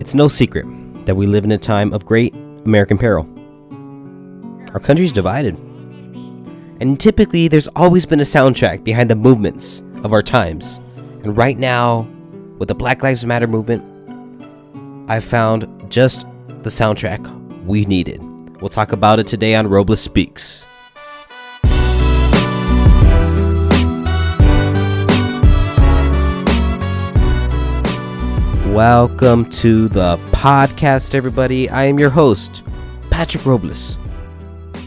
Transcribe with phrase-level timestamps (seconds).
[0.00, 0.66] It's no secret
[1.06, 3.28] that we live in a time of great American peril.
[4.72, 5.56] Our country's divided.
[6.80, 10.80] And typically, there's always been a soundtrack behind the movements of our times.
[11.22, 12.08] And right now,
[12.58, 13.82] with the Black Lives Matter movement,
[15.10, 16.26] I found just
[16.62, 18.20] the soundtrack we needed.
[18.60, 20.66] We'll talk about it today on Robles Speaks.
[28.72, 31.68] Welcome to the podcast, everybody.
[31.68, 32.62] I am your host,
[33.10, 33.98] Patrick Robles.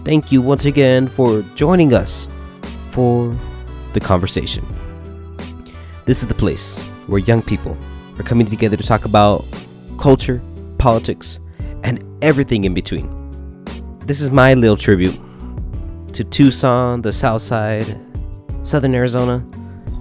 [0.03, 2.27] Thank you once again for joining us
[2.89, 3.33] for
[3.93, 4.65] the conversation.
[6.05, 7.77] This is the place where young people
[8.17, 9.45] are coming together to talk about
[9.99, 10.41] culture,
[10.79, 11.39] politics,
[11.83, 13.07] and everything in between.
[13.99, 15.17] This is my little tribute
[16.13, 17.97] to Tucson, the South Side,
[18.63, 19.45] Southern Arizona,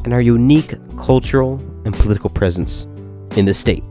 [0.04, 2.86] and our unique cultural and political presence
[3.36, 3.84] in the state.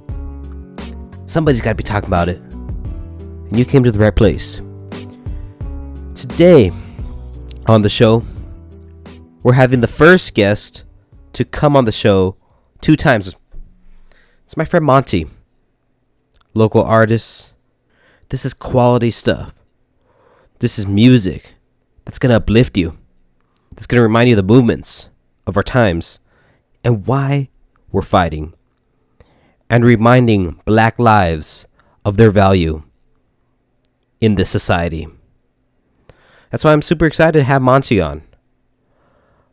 [1.27, 2.37] Somebody's got to be talking about it.
[2.39, 4.61] And you came to the right place.
[6.13, 6.71] Today
[7.67, 8.23] on the show,
[9.43, 10.83] we're having the first guest
[11.33, 12.35] to come on the show
[12.81, 13.33] two times.
[14.45, 15.27] It's my friend Monty,
[16.53, 17.53] local artist.
[18.29, 19.53] This is quality stuff.
[20.59, 21.53] This is music
[22.05, 22.97] that's going to uplift you,
[23.73, 25.09] that's going to remind you of the movements
[25.45, 26.19] of our times
[26.83, 27.49] and why
[27.91, 28.53] we're fighting
[29.69, 31.65] and reminding black lives
[32.03, 32.83] of their value
[34.21, 35.07] in this society.
[36.51, 38.23] That's why I'm super excited to have Monty on.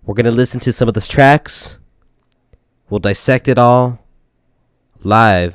[0.04, 1.76] We're going to listen to some of the tracks.
[2.88, 4.04] We'll dissect it all
[5.02, 5.54] live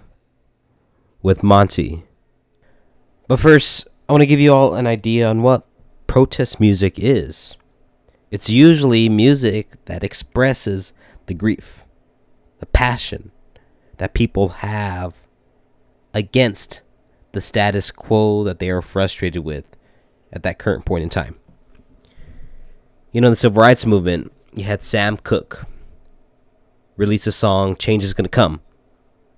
[1.21, 2.03] with Monty.
[3.27, 5.65] But first, I want to give you all an idea on what
[6.07, 7.57] protest music is.
[8.31, 10.93] It's usually music that expresses
[11.27, 11.85] the grief,
[12.59, 13.31] the passion,
[13.97, 15.15] that people have
[16.13, 16.81] against
[17.31, 19.65] the status quo that they are frustrated with
[20.31, 21.35] at that current point in time.
[23.11, 25.65] You know, the civil rights movement, you had Sam Cooke
[26.95, 28.61] release a song, Change is Gonna Come,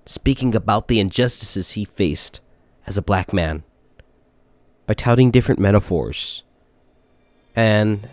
[0.06, 2.40] speaking about the injustices he faced
[2.88, 3.64] as a black man
[4.88, 6.44] by touting different metaphors.
[7.56, 8.08] And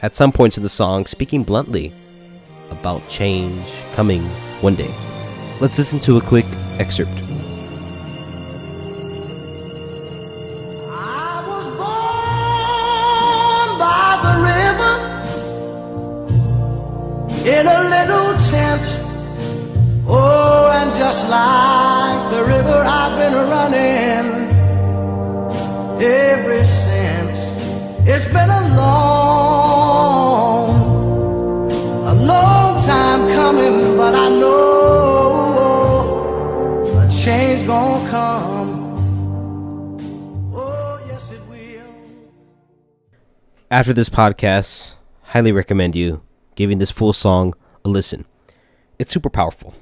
[0.00, 1.92] at some points in the song, speaking bluntly
[2.70, 4.22] about change coming
[4.60, 5.05] one day.
[5.58, 6.44] Let's listen to a quick
[6.78, 7.10] excerpt.
[10.90, 12.08] I was born
[13.80, 14.94] by the river
[17.48, 19.00] in a little tent.
[20.06, 24.26] Oh, and just like the river, I've been running
[26.02, 27.56] ever since.
[28.06, 29.05] It's been a long,
[43.68, 46.22] After this podcast, highly recommend you
[46.54, 47.52] giving this full song
[47.84, 48.24] a listen.
[48.96, 49.74] It's super powerful.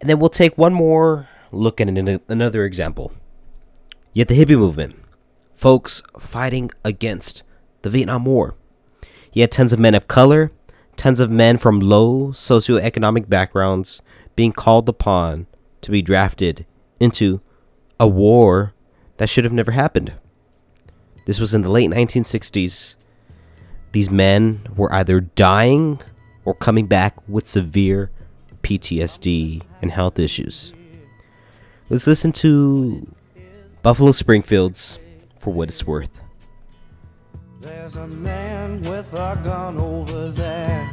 [0.00, 3.12] And then we'll take one more look at an- another example.
[4.12, 4.94] Yet the hippie movement,
[5.56, 7.42] folks fighting against
[7.82, 8.54] the Vietnam War.
[9.34, 10.52] Had tons of men of color,
[10.96, 14.02] tons of men from low socioeconomic backgrounds
[14.36, 15.48] being called upon
[15.80, 16.64] to be drafted
[17.00, 17.40] into
[17.98, 18.72] a war
[19.16, 20.12] that should have never happened.
[21.26, 22.94] This was in the late 1960s.
[23.92, 26.00] These men were either dying
[26.44, 28.10] or coming back with severe
[28.62, 30.72] PTSD and health issues.
[31.90, 33.12] Let's listen to
[33.82, 34.98] Buffalo Springfield's
[35.40, 36.10] For What It's Worth.
[37.60, 40.88] There's a man with a gun over there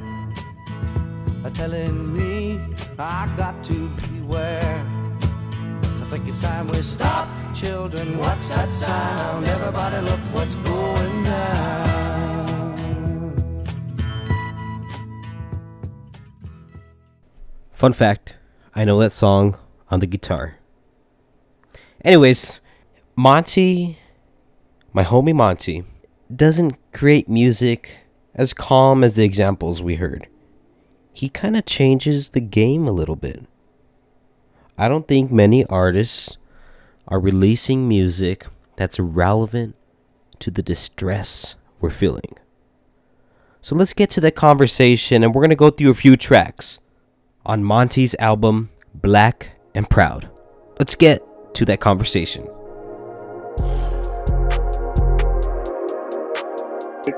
[1.53, 2.59] telling me
[2.97, 4.92] I got to beware.
[6.13, 8.19] Think it's time we stop, children.
[8.19, 9.47] What's that sound?
[9.47, 12.75] Everybody, look what's going down.
[17.71, 18.35] Fun fact
[18.75, 19.57] I know that song
[19.89, 20.59] on the guitar.
[22.05, 22.59] Anyways,
[23.15, 23.97] Monty,
[24.93, 25.83] my homie Monty,
[26.33, 27.89] doesn't create music
[28.35, 30.27] as calm as the examples we heard.
[31.11, 33.47] He kind of changes the game a little bit.
[34.77, 36.37] I don't think many artists
[37.07, 39.75] are releasing music that's relevant
[40.39, 42.37] to the distress we're feeling.
[43.61, 46.79] So let's get to that conversation, and we're going to go through a few tracks
[47.45, 50.29] on Monty's album, Black and Proud.
[50.79, 51.21] Let's get
[51.53, 52.47] to that conversation.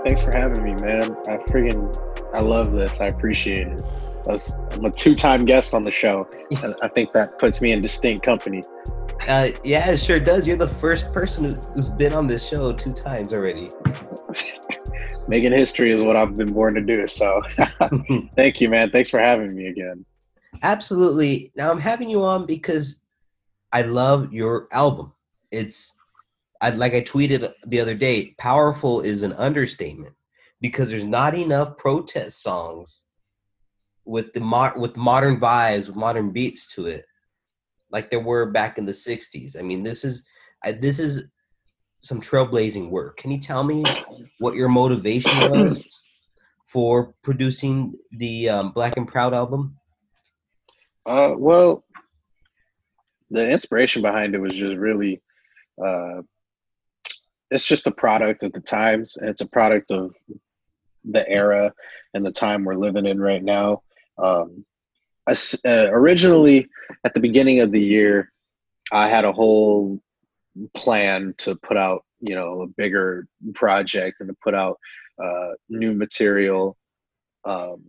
[0.06, 1.04] Thanks for having me, man.
[1.28, 1.96] I freaking
[2.34, 3.00] I love this.
[3.00, 3.82] I appreciate it.
[4.28, 6.28] I'm a two-time guest on the show.
[6.64, 8.64] and I think that puts me in distinct company.
[9.28, 10.48] Uh, yeah, it sure does.
[10.48, 13.70] You're the first person who's, who's been on this show two times already.
[15.28, 17.08] Making history is what I've been born to do.
[17.08, 17.40] So,
[18.36, 18.92] thank you, man.
[18.92, 20.06] Thanks for having me again.
[20.62, 21.52] Absolutely.
[21.56, 23.02] Now I'm having you on because
[23.72, 25.14] I love your album.
[25.52, 25.96] It's
[26.62, 28.36] I, like I tweeted the other day.
[28.38, 30.14] Powerful is an understatement
[30.62, 33.05] because there's not enough protest songs
[34.06, 37.06] with the mo- with modern vibes, with modern beats to it,
[37.92, 39.58] like there were back in the '60s.
[39.58, 40.24] I mean, this is
[40.64, 41.24] I, this is
[42.02, 43.18] some trailblazing work.
[43.18, 43.84] Can you tell me
[44.40, 45.84] what your motivation was
[46.68, 49.76] for producing the um, Black and Proud album?
[51.06, 51.84] Uh, well,
[53.30, 55.22] the inspiration behind it was just really,
[55.84, 56.22] uh,
[57.52, 59.18] it's just a product of the times.
[59.18, 60.16] And it's a product of
[61.04, 61.72] the era
[62.14, 63.84] and the time we're living in right now.
[64.18, 64.66] Um,
[65.28, 65.34] uh,
[65.66, 66.70] originally,
[67.04, 68.32] at the beginning of the year,
[68.92, 70.00] I had a whole
[70.76, 74.78] plan to put out, you know, a bigger project and to put out
[75.22, 76.78] uh, new material.
[77.44, 77.86] Um,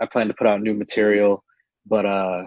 [0.00, 1.44] I plan to put out new material,
[1.86, 2.44] but uh,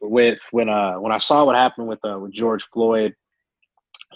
[0.00, 3.14] with when uh when I saw what happened with uh with George Floyd,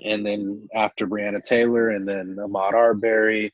[0.05, 3.53] and then after Breonna Taylor, and then Ahmaud Arbery,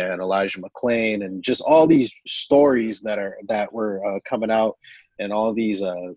[0.00, 4.76] and Elijah McClain, and just all these stories that are that were uh, coming out,
[5.18, 6.12] and all these uh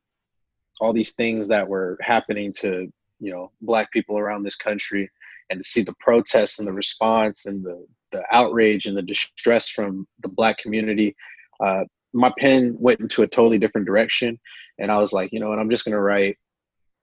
[0.81, 5.09] all these things that were happening to you know black people around this country,
[5.49, 9.69] and to see the protests and the response and the the outrage and the distress
[9.69, 11.15] from the black community.
[11.59, 11.83] Uh,
[12.13, 14.39] my pen went into a totally different direction
[14.79, 16.37] and i was like you know what i'm just going to write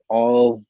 [0.09, 0.63] all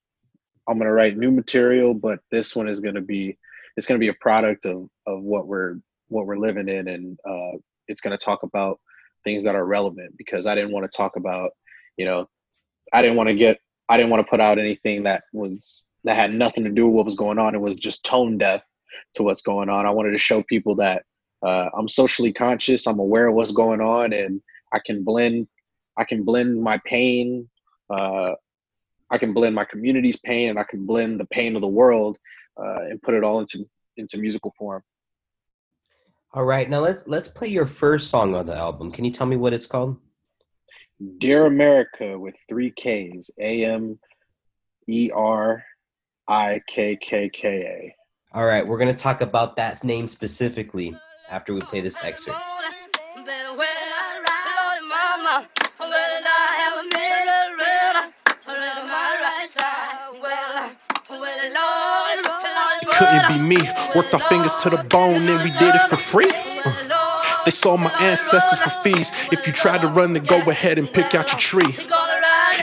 [0.67, 3.37] i'm going to write new material but this one is going to be
[3.77, 5.75] it's going to be a product of of what we're
[6.11, 8.79] what we're living in and uh, it's going to talk about
[9.23, 11.51] things that are relevant because i didn't want to talk about
[11.97, 12.27] you know
[12.93, 13.59] i didn't want to get
[13.89, 16.95] i didn't want to put out anything that was that had nothing to do with
[16.95, 18.61] what was going on it was just tone deaf
[19.13, 21.03] to what's going on i wanted to show people that
[21.43, 22.87] uh, I'm socially conscious.
[22.87, 24.41] I'm aware of what's going on, and
[24.73, 25.47] I can blend.
[25.97, 27.49] I can blend my pain.
[27.89, 28.33] Uh,
[29.09, 32.17] I can blend my community's pain, and I can blend the pain of the world,
[32.57, 33.65] uh, and put it all into
[33.97, 34.83] into musical form.
[36.33, 38.89] All right, now let's let's play your first song on the album.
[38.89, 39.97] Can you tell me what it's called?
[41.17, 43.29] Dear America with three Ks.
[43.37, 43.99] A M
[44.87, 45.61] E R
[46.29, 47.95] I K K K A.
[48.37, 50.95] All right, we're gonna talk about that name specifically
[51.29, 52.39] after we play this excerpt.
[63.01, 63.61] Couldn't be me.
[63.95, 66.29] Worked our fingers to the bone and we did it for free.
[66.29, 69.11] Uh, they sold my ancestors for fees.
[69.31, 71.73] If you tried to run, then go ahead and pick out your tree.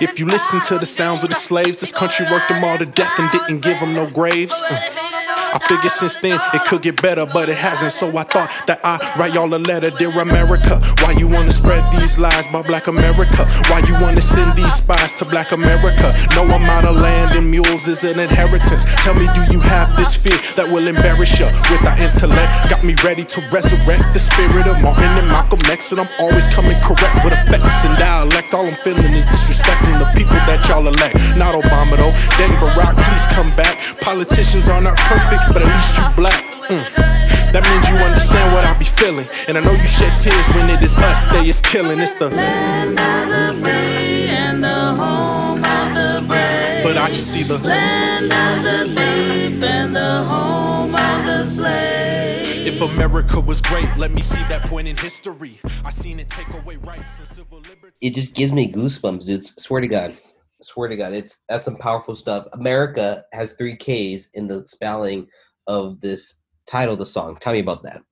[0.01, 2.87] If you listen to the sounds of the slaves, this country worked them all to
[2.87, 4.63] death and didn't give them no graves.
[4.63, 5.18] Uh,
[5.53, 7.93] I figured since then it could get better, but it hasn't.
[7.93, 10.81] So I thought that I'd write y'all a letter, dear America.
[11.01, 13.47] Why you wanna spread these lies about black America?
[13.69, 16.13] Why you wanna send these spies to black America?
[16.35, 18.85] No amount of land and mules is an inheritance.
[19.05, 21.47] Tell me, do you have this fear that will embarrass you?
[21.71, 25.93] With our intellect, got me ready to resurrect the spirit of Martin and Malcolm X.
[25.93, 28.53] And I'm always coming correct with effects and dialect.
[28.55, 31.17] All I'm feeling is disrespecting the people that y'all elect.
[31.37, 32.15] Not Obama though.
[32.37, 33.79] Dang Barack, please come back.
[34.01, 36.45] Politicians are not perfect but at least you black.
[36.69, 37.19] Mm.
[37.53, 39.27] That means you understand what I be feeling.
[39.49, 41.99] And I know you shed tears when it is us they is killing.
[41.99, 46.85] It's the land of the free and the home of the brave.
[46.85, 52.67] But I just see the land of the thief and the home of the slave.
[52.67, 55.59] If America was great, let me see that point in history.
[55.85, 57.99] I seen it take away rights and civil liberties.
[58.03, 59.47] It just gives me goosebumps, dude.
[59.59, 60.19] Swear to God
[60.63, 62.47] swear to God, it's that's some powerful stuff.
[62.53, 65.27] America has three K's in the spelling
[65.67, 66.35] of this
[66.67, 67.37] title of the song.
[67.41, 68.03] Tell me about that.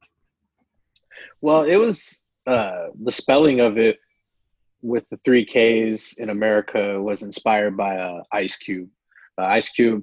[1.41, 3.99] Well, it was uh, the spelling of it
[4.83, 8.88] with the three K's in America was inspired by uh, Ice Cube.
[9.38, 10.03] Uh, Ice Cube,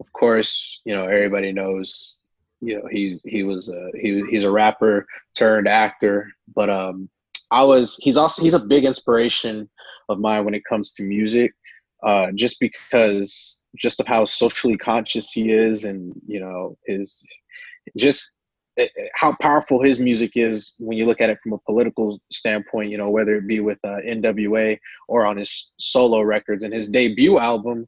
[0.00, 2.16] of course, you know everybody knows.
[2.60, 7.08] You know he he was a, he he's a rapper turned actor, but um,
[7.50, 9.68] I was he's also he's a big inspiration
[10.10, 11.54] of mine when it comes to music
[12.02, 17.24] uh, just because just of how socially conscious he is and you know his
[17.96, 18.36] just
[18.78, 22.18] eh, eh, how powerful his music is when you look at it from a political
[22.32, 24.78] standpoint you know whether it be with uh, nwa
[25.08, 26.64] or on his solo records.
[26.64, 27.86] And his debut album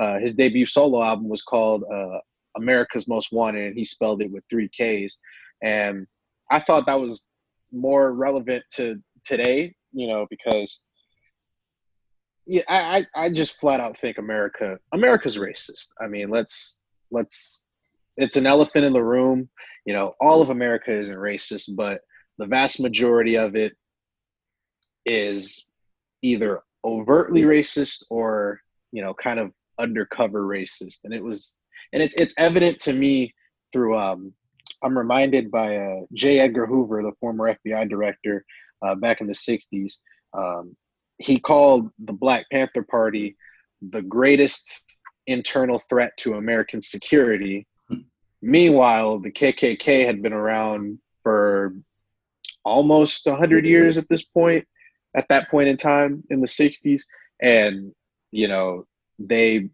[0.00, 2.18] uh, his debut solo album was called uh,
[2.56, 5.18] america's most wanted and he spelled it with three ks.
[5.62, 6.06] And
[6.50, 7.22] i thought that was
[7.72, 10.80] more relevant to today, you know, because
[12.50, 15.90] yeah, I, I, just flat out think America America's racist.
[16.00, 16.80] I mean, let's
[17.12, 17.62] let's
[18.16, 19.48] it's an elephant in the room.
[19.86, 22.00] You know, all of America isn't racist, but
[22.38, 23.72] the vast majority of it
[25.06, 25.64] is
[26.22, 31.58] either overtly racist or you know kind of undercover racist and it was
[31.92, 33.32] and it's it's evident to me
[33.72, 34.32] through um
[34.82, 38.44] i'm reminded by uh, j edgar hoover the former fbi director
[38.82, 39.98] uh, back in the 60s
[40.34, 40.74] um,
[41.20, 43.36] he called the black panther party
[43.90, 44.96] the greatest
[45.26, 47.66] internal threat to american security.
[48.42, 51.74] Meanwhile the kkk had been around for
[52.64, 54.66] almost 100 years at this point
[55.14, 57.02] at that point in time in the 60s
[57.42, 57.92] and
[58.30, 58.86] you know
[59.18, 59.68] they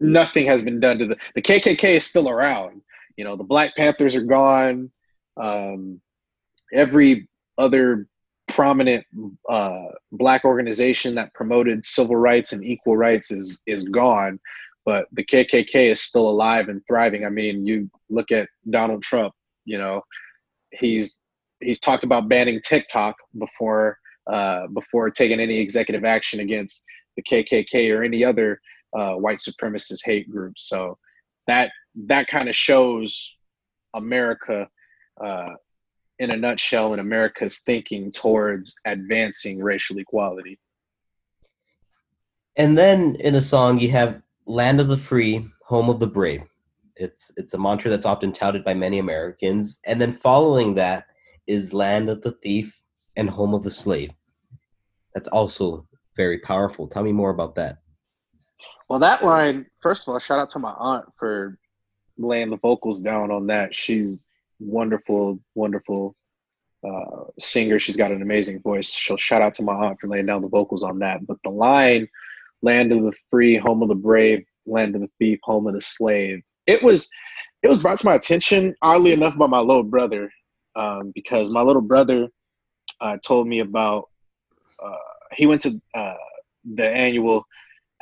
[0.00, 2.82] nothing has been done to the the kkk is still around.
[3.16, 4.90] You know the black panthers are gone.
[5.36, 6.00] Um,
[6.72, 7.28] every
[7.58, 8.06] other
[8.50, 9.04] prominent
[9.48, 14.38] uh, black organization that promoted civil rights and equal rights is is gone
[14.84, 19.32] but the kkk is still alive and thriving i mean you look at donald trump
[19.64, 20.02] you know
[20.72, 21.16] he's
[21.60, 23.98] he's talked about banning tiktok before
[24.30, 26.84] uh, before taking any executive action against
[27.16, 28.60] the KKK or any other
[28.96, 30.68] uh, white supremacist hate groups.
[30.68, 30.98] So
[31.46, 31.70] that
[32.06, 33.36] that kind of shows
[33.94, 34.68] America
[35.22, 35.50] uh,
[36.20, 40.58] in a nutshell in America's thinking towards advancing racial equality.
[42.56, 46.42] And then in the song you have "Land of the Free, Home of the Brave."
[46.96, 49.80] It's it's a mantra that's often touted by many Americans.
[49.84, 51.06] And then following that
[51.46, 52.78] is "Land of the Thief
[53.16, 54.12] and Home of the Slave."
[55.14, 55.86] that's also
[56.16, 56.86] very powerful.
[56.86, 57.78] Tell me more about that.
[58.88, 61.58] Well, that line, first of all, shout out to my aunt for
[62.18, 63.74] laying the vocals down on that.
[63.74, 64.16] She's
[64.60, 66.14] wonderful, wonderful
[66.86, 67.78] uh, singer.
[67.78, 68.90] She's got an amazing voice.
[68.90, 71.26] She'll shout out to my aunt for laying down the vocals on that.
[71.26, 72.08] But the line,
[72.62, 75.80] "Land of the free, home of the brave, land of the thief, home of the
[75.80, 77.08] slave," it was
[77.62, 80.30] it was brought to my attention, oddly enough, by my little brother,
[80.76, 82.28] um, because my little brother
[83.00, 84.08] uh, told me about
[84.82, 84.96] uh,
[85.32, 86.14] he went to uh,
[86.74, 87.44] the annual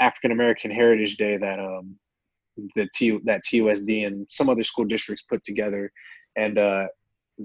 [0.00, 1.96] African American Heritage Day that um,
[2.74, 5.90] the T that TUSD and some other school districts put together,
[6.38, 6.86] and uh,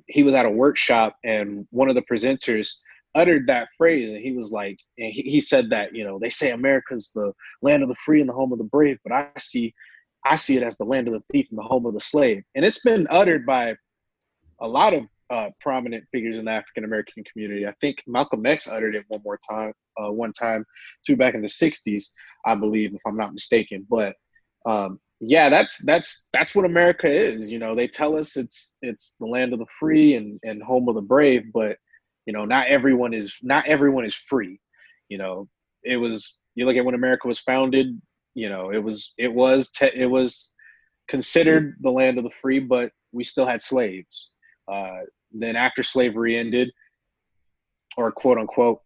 [0.07, 2.75] he was at a workshop, and one of the presenters
[3.15, 6.29] uttered that phrase, and he was like, and he, he said that you know they
[6.29, 7.31] say America's the
[7.62, 9.73] land of the free and the home of the brave, but I see,
[10.25, 12.43] I see it as the land of the thief and the home of the slave,
[12.55, 13.75] and it's been uttered by
[14.62, 17.65] a lot of uh, prominent figures in the African American community.
[17.65, 20.63] I think Malcolm X uttered it one more time, uh, one time,
[21.05, 22.05] too, back in the '60s,
[22.45, 23.85] I believe, if I'm not mistaken.
[23.89, 24.15] But
[24.65, 27.51] um, yeah, that's that's that's what America is.
[27.51, 30.89] You know, they tell us it's it's the land of the free and and home
[30.89, 31.77] of the brave, but
[32.25, 34.60] you know, not everyone is not everyone is free.
[35.10, 35.48] You know,
[35.84, 38.01] it was you look at when America was founded.
[38.36, 40.51] You know, it was it was te- it was
[41.08, 44.32] considered the land of the free, but we still had slaves.
[44.72, 45.01] Uh,
[45.32, 46.72] then after slavery ended,
[47.98, 48.82] or quote unquote,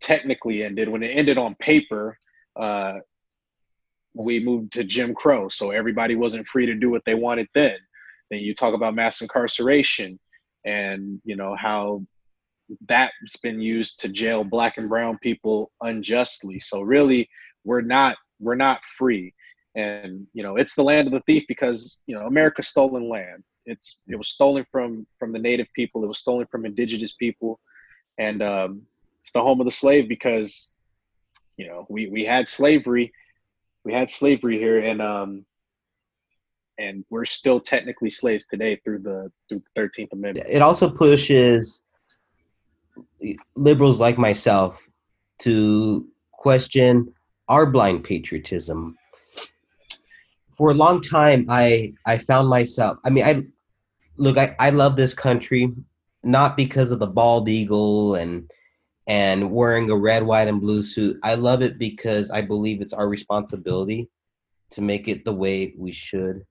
[0.00, 2.18] technically ended, when it ended on paper,
[2.58, 2.94] uh,
[4.16, 5.48] we moved to Jim Crow.
[5.48, 7.76] So everybody wasn't free to do what they wanted then.
[8.30, 10.18] Then you talk about mass incarceration
[10.64, 12.02] and, you know, how
[12.88, 16.58] that's been used to jail black and brown people unjustly.
[16.58, 17.28] So really,
[17.64, 19.34] we're not we're not free.
[19.74, 23.44] And you know, it's the land of the thief because you know America's stolen land.
[23.66, 26.02] It's it was stolen from from the native people.
[26.02, 27.60] It was stolen from indigenous people,
[28.18, 28.82] and um,
[29.20, 30.70] it's the home of the slave because
[31.56, 33.12] you know we we had slavery,
[33.86, 35.46] we had slavery here, and um,
[36.76, 40.46] and we're still technically slaves today through the through the Thirteenth Amendment.
[40.50, 41.82] It also pushes
[43.54, 44.84] liberals like myself
[45.42, 47.14] to question
[47.48, 48.96] our blind patriotism.
[50.56, 52.98] For a long time, I I found myself.
[53.04, 53.40] I mean, I
[54.16, 55.72] look, I, I love this country
[56.24, 58.50] not because of the bald eagle and
[59.06, 61.18] and wearing a red, white, and blue suit.
[61.22, 64.08] I love it because I believe it's our responsibility
[64.70, 66.44] to make it the way we should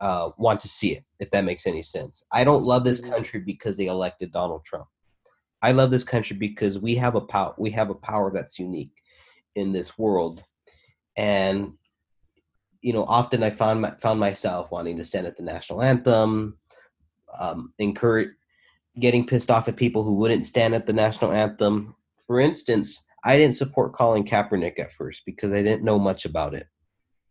[0.00, 2.24] uh, want to see it, if that makes any sense.
[2.32, 3.12] I don't love this Mm-hmm.
[3.12, 4.86] country because they elected Donald Trump.
[5.62, 7.54] I love this country because we have a power.
[7.56, 9.00] We have a power that's unique
[9.54, 10.42] in this world,
[11.16, 11.74] and
[12.80, 16.58] you know, often I found my, found myself wanting to stand at the national anthem,
[17.38, 18.30] um, encourage,
[18.98, 21.94] getting pissed off at people who wouldn't stand at the national anthem.
[22.26, 26.54] For instance, I didn't support Colin Kaepernick at first because I didn't know much about
[26.54, 26.66] it,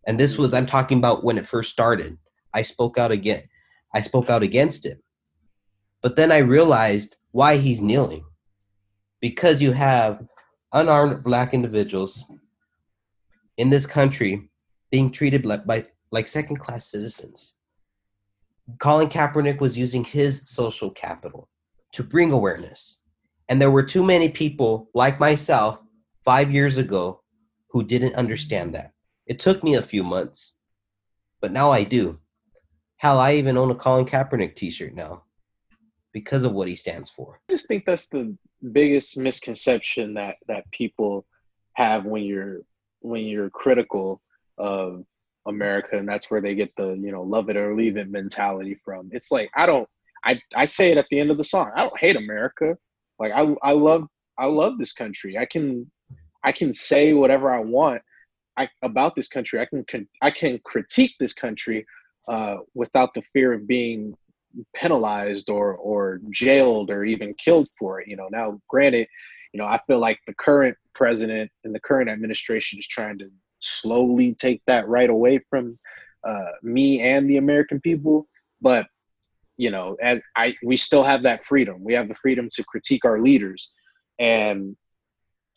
[0.08, 2.18] and this was I'm talking about when it first started.
[2.54, 3.44] I spoke out again.
[3.94, 5.02] I spoke out against it,
[6.02, 8.26] but then I realized why he's kneeling.
[9.20, 10.26] Because you have
[10.74, 12.26] unarmed black individuals
[13.58, 14.50] in this country
[14.90, 17.56] being treated like, by, like second class citizens.
[18.80, 21.50] Colin Kaepernick was using his social capital
[21.94, 23.00] to bring awareness.
[23.50, 25.84] And there were too many people like myself
[26.24, 27.22] five years ago
[27.70, 28.92] who didn't understand that.
[29.26, 30.60] It took me a few months,
[31.42, 32.20] but now I do.
[32.98, 35.24] Hell, I even own a Colin Kaepernick t shirt now
[36.14, 37.40] because of what he stands for.
[37.50, 38.36] I just think that's the
[38.72, 41.26] biggest misconception that that people
[41.74, 42.62] have when you're
[43.00, 44.22] when you're critical
[44.58, 45.04] of
[45.48, 48.80] America, and that's where they get the you know love it or leave it mentality
[48.86, 49.10] from.
[49.12, 49.90] It's like I don't
[50.26, 51.72] I I say it at the end of the song.
[51.76, 52.78] I don't hate America.
[53.20, 55.38] Like I I love I love this country.
[55.38, 55.90] I can
[56.44, 58.02] I can say whatever I want
[58.58, 59.60] I, about this country.
[59.60, 61.86] I can, can I can critique this country
[62.28, 64.16] uh, without the fear of being
[64.76, 68.08] penalized or or jailed or even killed for it.
[68.08, 69.08] You know, now granted,
[69.54, 73.30] you know, I feel like the current president and the current administration is trying to
[73.60, 75.78] slowly take that right away from
[76.24, 78.28] uh, me and the American people.
[78.62, 78.88] But
[79.64, 81.84] you know, as I we still have that freedom.
[81.84, 83.72] We have the freedom to critique our leaders,
[84.20, 84.76] and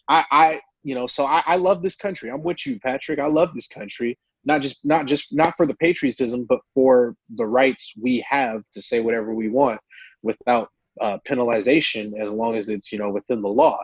[0.08, 2.30] I, I you know, so I, I love this country.
[2.30, 3.18] I'm with you, Patrick.
[3.18, 7.46] I love this country not just not just not for the patriotism, but for the
[7.46, 9.80] rights we have to say whatever we want
[10.23, 10.68] without
[11.00, 13.82] uh, penalization, as long as it's you know within the law.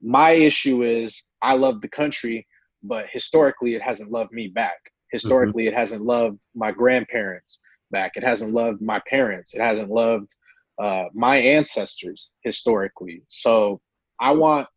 [0.00, 2.46] My issue is I love the country,
[2.82, 4.78] but historically it hasn't loved me back.
[5.10, 5.74] Historically, mm-hmm.
[5.74, 7.60] it hasn't loved my grandparents
[7.90, 8.12] back.
[8.16, 9.54] It hasn't loved my parents.
[9.54, 10.34] It hasn't loved
[10.80, 13.22] uh, my ancestors historically.
[13.28, 13.80] So
[14.20, 14.68] I want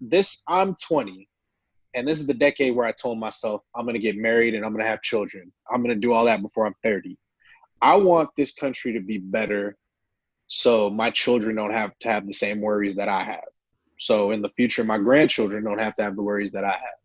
[0.00, 0.42] this.
[0.48, 1.28] I'm 20
[1.94, 4.64] and this is the decade where I told myself I'm going to get married and
[4.64, 5.52] I'm going to have children.
[5.70, 7.18] I'm going to do all that before I'm 30.
[7.80, 9.76] I want this country to be better
[10.46, 13.44] so my children don't have to have the same worries that I have.
[13.98, 17.01] So in the future, my grandchildren don't have to have the worries that I have.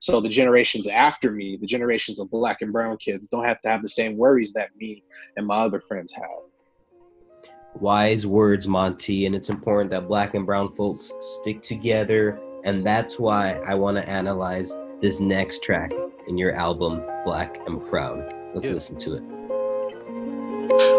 [0.00, 3.68] So the generations after me, the generations of black and brown kids, don't have to
[3.68, 5.02] have the same worries that me
[5.36, 7.50] and my other friends have.
[7.80, 13.18] Wise words, Monty, and it's important that black and brown folks stick together and that's
[13.18, 15.92] why I want to analyze this next track
[16.26, 18.34] in your album, Black and Proud.
[18.54, 18.72] Let's yeah.
[18.72, 19.22] listen to it.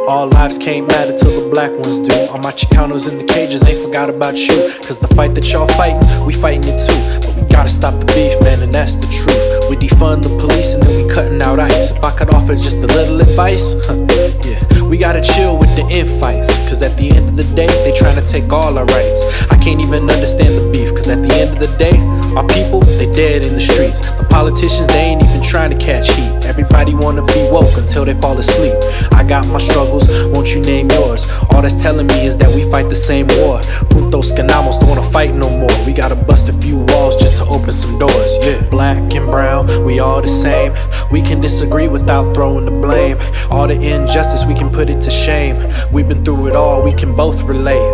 [0.07, 2.13] All lives can't matter till the black ones do.
[2.29, 4.69] All my Chicanos in the cages ain't forgot about you.
[4.85, 7.27] Cause the fight that y'all fighting, we fighting it too.
[7.27, 9.39] But we gotta stop the beef, man, and that's the truth.
[9.69, 11.91] We defund the police and then we cutting out ice.
[11.91, 13.95] If I could offer just a little advice, huh,
[14.43, 16.51] yeah, we gotta chill with the infights.
[16.67, 19.47] Cause at the end of the day, they trying to take all our rights.
[19.47, 21.95] I can't even understand the beef, cause at the end of the day,
[22.35, 24.03] our people, they dead in the streets.
[24.19, 26.43] The politicians, they ain't even trying to catch heat.
[26.43, 28.75] Everybody wanna be woke until they fall asleep.
[29.15, 31.23] I got my struggles, won't you name yours?
[31.55, 33.63] All that's telling me is that we fight the same war.
[33.95, 35.71] Juntos ganamos, don't wanna fight no more.
[35.87, 38.37] We gotta bust a few walls just open some doors.
[38.41, 40.73] Yeah, black and brown, we all the same.
[41.11, 43.17] We can disagree without throwing the blame.
[43.49, 45.55] All the injustice, we can put it to shame.
[45.91, 47.85] We've been through it all, we can both relate.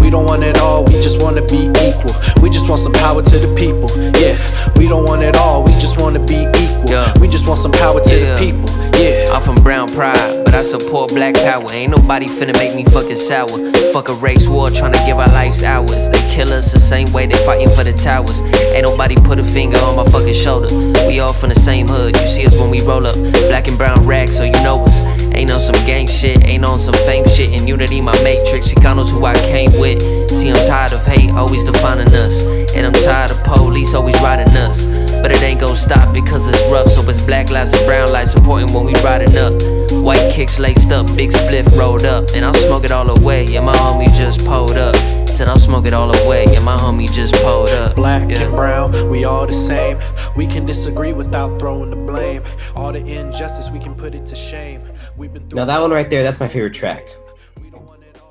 [0.00, 2.14] We don't want it all, we just wanna be equal.
[2.42, 3.90] We just want some power to the people.
[4.18, 4.36] Yeah,
[4.76, 7.20] we don't want it all, we just wanna be equal.
[7.20, 8.34] We just want some power to yeah.
[8.34, 8.79] the people.
[8.98, 11.70] Yeah, I'm from Brown Pride, but I support black power.
[11.70, 13.48] Ain't nobody finna make me fucking sour.
[13.92, 16.10] Fuck a race war, trying to give our lives hours.
[16.10, 18.40] They kill us the same way they fighting for the towers.
[18.74, 20.68] Ain't nobody put a finger on my fucking shoulder.
[21.06, 22.16] We all from the same hood.
[22.20, 23.14] You see us when we roll up.
[23.48, 25.00] Black and brown rags, so you know us.
[25.34, 27.52] Ain't on some gang shit, ain't on some fame shit.
[27.52, 30.30] In unity, my matrix, Chicanos who I came with.
[30.30, 32.42] See, I'm tired of hate always defining us.
[32.74, 34.86] And I'm tired of police always riding us.
[35.22, 36.88] But it ain't gon' stop because it's rough.
[36.88, 39.52] So it's black lives and brown lives supporting when we riding up.
[39.92, 42.30] White kicks laced up, big spliff rolled up.
[42.34, 43.44] And I'll smoke it all away.
[43.44, 44.96] Yeah, my homie just pulled up.
[45.40, 46.44] Said I'll smoke it all away.
[46.50, 47.96] Yeah, my homie just pulled up.
[47.96, 48.42] Black yeah.
[48.42, 49.98] and brown, we all the same.
[50.36, 52.42] We can disagree without throwing the blame.
[52.76, 54.82] All the injustice, we can put it to shame.
[55.20, 57.06] We've been now that one right there, that's my favorite track.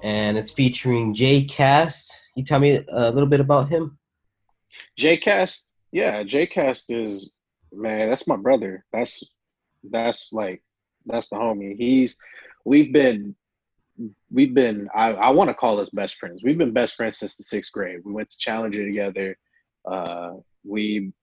[0.01, 2.11] And it's featuring Jay Cast.
[2.35, 3.99] You tell me a little bit about him.
[4.97, 7.31] Jay Cast, yeah, Jay Cast is
[7.71, 8.83] man, that's my brother.
[8.91, 9.21] That's
[9.91, 10.63] that's like
[11.05, 11.75] that's the homie.
[11.77, 12.17] He's
[12.65, 13.35] we've been
[14.31, 16.41] we've been I, I want to call us best friends.
[16.43, 17.99] We've been best friends since the sixth grade.
[18.03, 19.37] We went to Challenger together.
[19.85, 21.13] Uh, we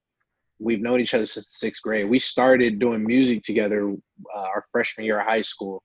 [0.58, 2.08] we've known each other since the sixth grade.
[2.08, 5.82] We started doing music together uh, our freshman year of high school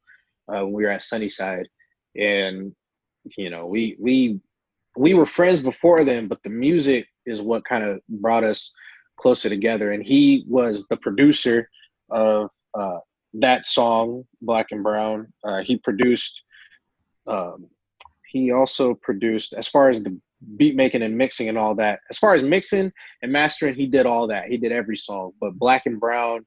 [0.47, 1.67] uh, when we were at Sunnyside,
[2.15, 2.73] and
[3.37, 4.39] you know we we
[4.97, 8.71] we were friends before then, but the music is what kind of brought us
[9.17, 9.91] closer together.
[9.91, 11.69] And he was the producer
[12.09, 12.97] of uh,
[13.35, 15.31] that song, Black and Brown.
[15.43, 16.43] Uh, he produced
[17.27, 17.67] um,
[18.27, 20.17] he also produced as far as the
[20.57, 21.99] beat making and mixing and all that.
[22.09, 24.47] As far as mixing and mastering, he did all that.
[24.47, 25.31] He did every song.
[25.39, 26.45] But Black and Brown,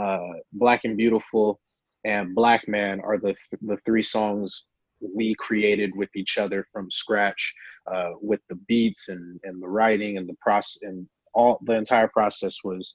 [0.00, 0.18] uh,
[0.52, 1.60] Black and Beautiful,
[2.04, 4.66] and Black Man are the th- the three songs
[5.14, 7.54] we created with each other from scratch,
[7.92, 12.08] uh, with the beats and and the writing and the process and all the entire
[12.08, 12.94] process was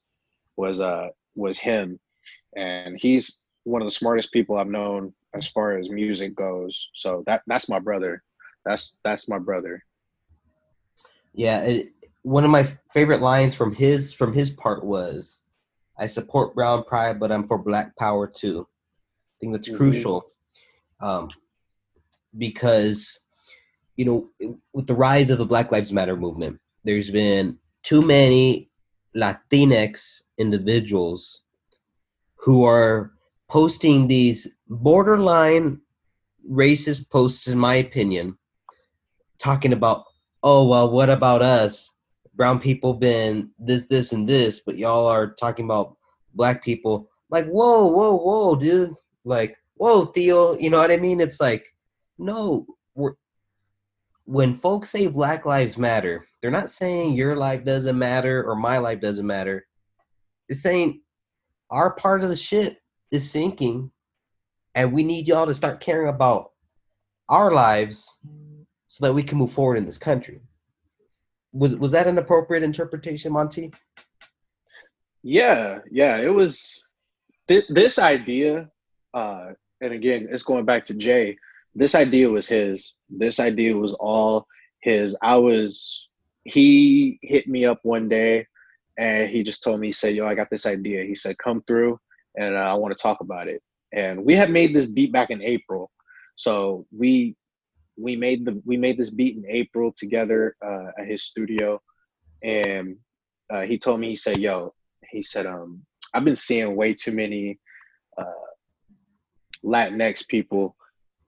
[0.58, 2.00] was uh was him,
[2.56, 6.90] and he's one of the smartest people I've known as far as music goes.
[6.94, 8.24] So that that's my brother.
[8.66, 9.84] That's that's my brother.
[11.40, 15.44] Yeah, it, one of my favorite lines from his from his part was,
[15.98, 19.78] "I support brown pride, but I'm for black power too." I think that's Mhm.
[19.78, 20.26] crucial,
[21.00, 21.30] um,
[22.38, 23.22] because
[23.96, 24.30] you know,
[24.74, 28.70] with the rise of the Black Lives Matter movement, there's been too many
[29.16, 31.44] Latinx individuals
[32.36, 33.14] who are
[33.48, 35.80] posting these borderline
[36.50, 38.38] racist posts, in my opinion,
[39.38, 40.06] talking about,
[40.44, 41.94] oh, well, what about us?
[42.36, 45.98] Brown people been this, this, and this, but y'all are talking about
[46.34, 47.10] black people.
[47.30, 48.94] Like, whoa, whoa, whoa, dude.
[49.26, 50.58] Like, whoa, Theo.
[50.58, 51.20] You know what I mean?
[51.20, 51.66] It's like,
[52.18, 52.66] no,
[54.26, 58.78] when folks say Black Lives Matter, they're not saying your life doesn't matter or my
[58.78, 59.66] life doesn't matter.
[60.48, 61.02] It's saying
[61.72, 62.78] our part of the ship
[63.10, 63.92] is sinking
[64.76, 66.52] and we need y'all to start caring about
[67.28, 68.20] our lives
[68.90, 70.42] so that we can move forward in this country.
[71.54, 73.72] Was was that an appropriate interpretation, Monty?
[75.22, 76.82] Yeah, yeah, it was
[77.48, 78.70] th- this idea,
[79.14, 81.38] uh, and again, it's going back to Jay.
[81.76, 82.94] This idea was his.
[83.10, 84.48] This idea was all
[84.82, 85.16] his.
[85.22, 86.10] I was.
[86.46, 88.48] He hit me up one day,
[88.98, 91.62] and he just told me, he said, "Yo, I got this idea." He said, "Come
[91.68, 92.00] through,
[92.38, 93.62] and uh, I want to talk about it."
[93.94, 95.92] And we had made this beat back in April,
[96.36, 97.36] so we
[98.00, 101.82] we made the we made this beat in April together uh, at his studio,
[102.44, 102.96] and
[103.50, 104.74] uh, he told me, he said, "Yo."
[105.12, 105.82] he said, um,
[106.14, 107.60] I've been seeing way too many
[108.18, 108.24] uh,
[109.64, 110.76] Latinx people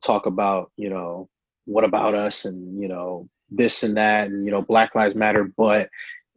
[0.04, 1.30] talk about, you know,
[1.66, 5.52] what about us and, you know, this and that and, you know, Black Lives Matter.
[5.58, 5.90] But,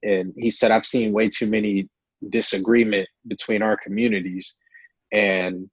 [0.03, 1.89] and he said, I've seen way too many
[2.31, 4.55] disagreement between our communities.
[5.13, 5.71] And,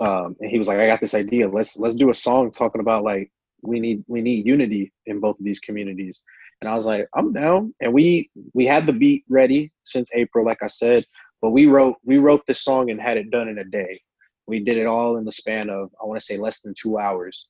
[0.00, 1.48] um, and he was like, I got this idea.
[1.48, 3.30] Let's, let's do a song talking about like,
[3.62, 6.20] we need, we need unity in both of these communities
[6.60, 7.74] and I was like, I'm down.
[7.80, 11.04] And we we had the beat ready since April, like I said,
[11.42, 14.00] but we wrote we wrote this song and had it done in a day.
[14.46, 16.98] We did it all in the span of I want to say less than two
[16.98, 17.48] hours,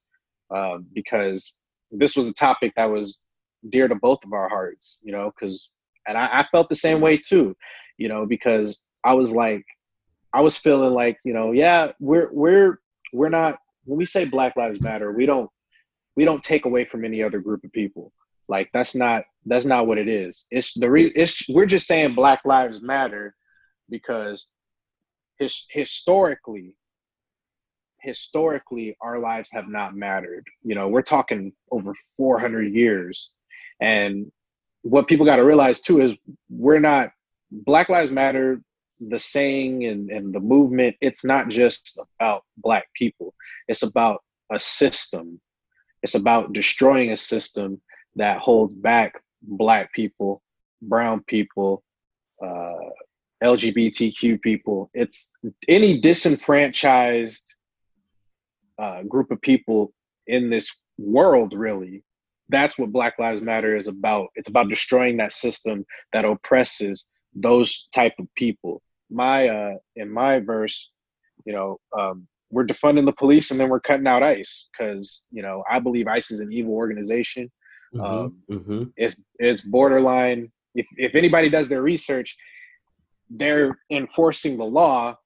[0.55, 1.55] um, because
[1.91, 3.21] this was a topic that was
[3.69, 5.33] dear to both of our hearts, you know.
[5.39, 5.71] Because
[6.09, 7.57] and I, I felt the same way too,
[7.99, 9.65] you know, because I was like,
[10.33, 12.79] I was feeling like, you know, yeah, we're we're
[13.13, 15.51] we're not when we say Black Lives Matter, we don't
[16.17, 18.13] we don't take away from any other group of people
[18.49, 20.47] like that's not that's not what it is.
[20.51, 23.35] It's the re- it's we're just saying Black Lives Matter
[23.91, 24.49] because
[25.39, 26.75] his historically
[28.01, 30.47] historically our lives have not mattered.
[30.63, 33.31] You know, we're talking over 400 years
[33.81, 34.31] and
[34.83, 36.17] what people got to realize too is
[36.49, 37.11] we're not
[37.51, 38.61] Black Lives Matter
[39.01, 43.35] the saying and, and the movement it's not just about black people
[43.69, 45.41] it's about a system
[46.03, 47.81] it's about destroying a system
[48.17, 50.43] that holds back black people,
[50.83, 51.83] brown people,
[52.43, 52.75] uh,
[53.43, 54.91] LGBTQ people.
[54.95, 55.31] It's
[55.69, 57.55] any disenfranchised
[58.79, 59.93] uh, group of people
[60.27, 62.03] in this world, really.
[62.49, 64.29] That's what Black Lives Matter is about.
[64.37, 68.83] It's about destroying that system that oppresses those type of people.
[69.11, 70.93] My uh, in my verse,
[71.45, 75.43] you know, um, we're defunding the police and then we're cutting out ICE because you
[75.43, 77.51] know I believe ICE is an evil organization
[77.95, 78.83] Mm-hmm, um, mm-hmm.
[78.97, 80.51] it's it's borderline.
[80.75, 82.37] If if anybody does their research,
[83.31, 85.17] they're enforcing the law,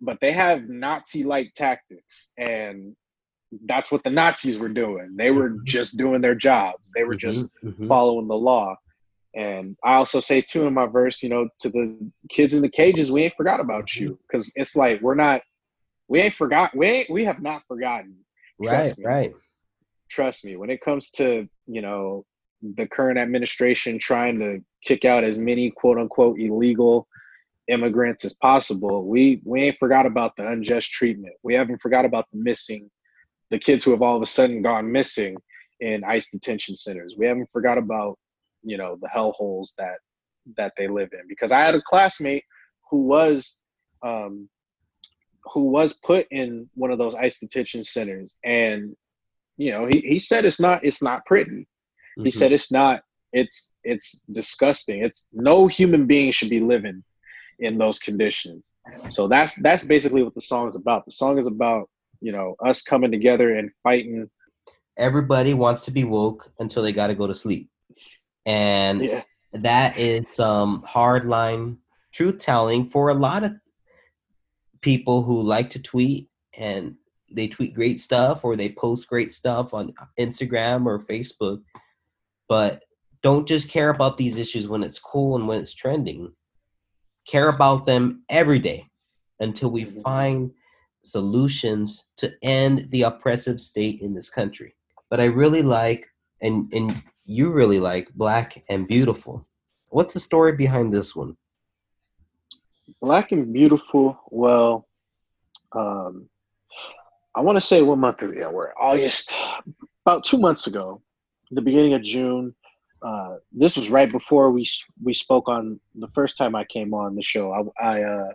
[0.00, 2.94] but they have Nazi-like tactics, and
[3.66, 5.14] that's what the Nazis were doing.
[5.16, 5.64] They were Mhm.
[5.64, 6.90] just doing their jobs.
[6.94, 7.88] They were just Mhm, mhm.
[7.88, 8.76] following the law.
[9.34, 11.96] And I also say too in my verse, you know, to the
[12.28, 14.04] kids in the cages, we ain't forgot about mm-hmm.
[14.04, 15.40] you because it's like we're not,
[16.08, 18.16] we ain't forgot, we ain't, we have not forgotten.
[18.58, 19.04] right, me.
[19.04, 19.32] right.
[20.10, 22.24] trust me when it comes to you know
[22.76, 27.08] the current administration trying to kick out as many quote unquote illegal
[27.68, 32.26] immigrants as possible we we ain't forgot about the unjust treatment we haven't forgot about
[32.32, 32.90] the missing
[33.50, 35.36] the kids who have all of a sudden gone missing
[35.80, 38.18] in ice detention centers we haven't forgot about
[38.62, 39.96] you know the hell holes that
[40.56, 42.44] that they live in because i had a classmate
[42.90, 43.60] who was
[44.02, 44.48] um
[45.52, 48.94] who was put in one of those ice detention centers and
[49.56, 51.66] you know, he, he said it's not it's not pretty.
[52.16, 52.32] He Mhm.
[52.32, 55.02] said it's not it's it's disgusting.
[55.02, 57.04] It's no human being should be living
[57.60, 58.66] in those conditions.
[59.08, 61.04] So that's that's basically what the song is about.
[61.04, 61.88] The song is about,
[62.20, 64.28] you know, us coming together and fighting.
[64.96, 67.70] everybody wants to be woke until they got to go to sleep,
[68.46, 69.22] and Yeah.
[69.52, 71.78] that is some hardline
[72.12, 73.52] truth telling for a lot of
[74.80, 76.28] people who like to tweet
[76.58, 76.96] and
[77.30, 81.62] they tweet great stuff or they post great stuff on Instagram or Facebook,
[82.48, 82.84] but
[83.22, 86.32] don't just care about these issues when it's cool and when it's trending.
[87.26, 88.90] Care about them every day
[89.40, 90.02] until we Mhm.
[90.02, 90.54] find
[91.04, 94.74] solutions to end the oppressive state in this country.
[95.08, 96.08] But I really like
[96.40, 99.46] and and you really like Black and Beautiful.
[99.88, 101.36] What's the story behind this one?
[103.00, 104.18] Black and Beautiful.
[104.30, 104.88] Well,
[105.72, 106.28] um,
[107.34, 108.52] I want to say what month are we at?
[108.52, 109.34] We're August.
[110.04, 111.00] About two months ago,
[111.50, 112.54] the beginning of June.
[113.02, 114.64] Uh, this was right before we
[115.02, 117.72] we spoke on the first time I came on the show.
[117.80, 118.32] I, I uh,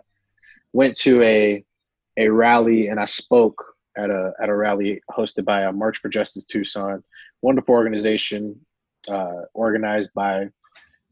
[0.72, 1.64] went to a
[2.18, 3.64] a rally and I spoke
[3.96, 7.02] at a at a rally hosted by uh, March for Justice Tucson,
[7.40, 8.60] wonderful organization
[9.08, 10.48] uh, organized by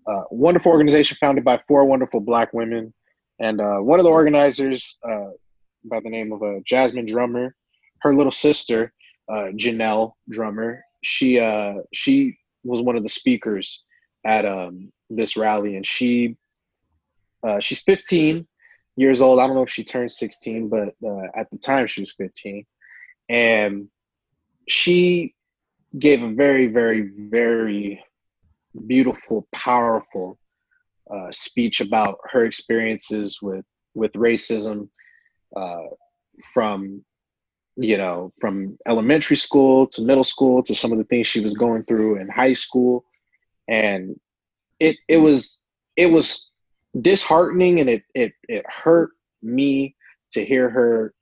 [0.07, 2.93] uh, wonderful organization founded by four wonderful Black women.
[3.39, 5.31] And uh, one of the organizers uh,
[5.85, 7.55] by the name of uh, Jasmine Drummer,
[8.03, 8.93] her little sister
[9.31, 11.41] Janelle Drummer, she
[11.93, 13.85] she was one of the speakers
[14.27, 16.37] at um, this rally, and she
[17.47, 18.47] uh, she's 15
[18.97, 19.39] years old.
[19.39, 22.67] I don't know if she turned 16, but uh, at the time she was 15,
[23.29, 23.89] and
[24.69, 25.35] she
[25.99, 28.03] gave a very, very, very
[28.87, 30.39] beautiful, powerful
[31.11, 34.89] uh, speech about her experiences with with racism
[35.57, 35.87] uh,
[36.53, 37.05] from
[37.77, 41.55] you know from elementary school to middle school to some of the things she was
[41.55, 43.05] going through in high school.
[43.69, 44.19] And
[44.81, 45.61] it it was
[45.97, 46.51] it was
[47.01, 49.11] disheartening and it it it hurt
[49.43, 49.95] me
[50.33, 51.15] to hear her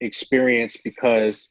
[0.00, 1.50] experience because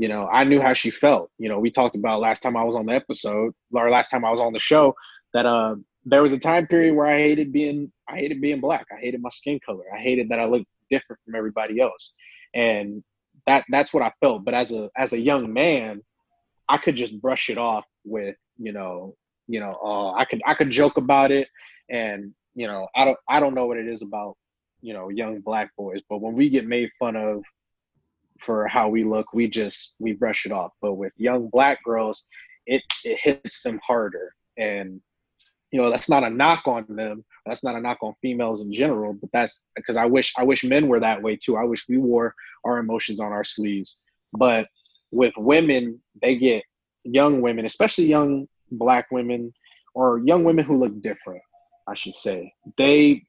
[0.00, 2.64] you know I knew how she felt you know we talked about last time I
[2.64, 4.94] was on the episode or last time I was on the show
[5.34, 8.86] that uh there was a time period where I hated being I hated being black.
[8.90, 9.84] I hated my skin color.
[9.94, 12.12] I hated that I looked different from everybody else.
[12.54, 13.02] And
[13.46, 14.44] that that's what I felt.
[14.44, 16.02] But as a as a young man,
[16.68, 19.14] I could just brush it off with, you know,
[19.46, 21.48] you know, uh, I could I could joke about it
[21.88, 24.36] and, you know, I don't I don't know what it is about,
[24.80, 27.42] you know, young black boys, but when we get made fun of
[28.40, 30.72] for how we look, we just we brush it off.
[30.80, 32.24] But with young black girls,
[32.66, 34.34] it it hits them harder.
[34.56, 35.00] And
[35.70, 37.24] you know that's not a knock on them.
[37.46, 40.62] That's not a knock on females in general but that's because i wish i wish
[40.62, 41.56] men were that way too.
[41.56, 43.96] I wish we wore our emotions on our sleeves.
[44.32, 44.68] But
[45.10, 46.64] with women they get
[47.04, 49.52] young women especially young black women
[49.94, 51.42] or young women who look different
[51.88, 52.52] i should say.
[52.78, 53.22] They